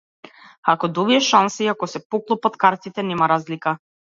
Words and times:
Ако 0.73 0.87
добиеш 0.89 1.27
шанса 1.27 1.63
и 1.63 1.67
ако 1.75 1.91
се 1.93 2.03
поклопат 2.15 2.57
картите, 2.67 3.03
нема 3.11 3.29
разлика. 3.35 3.77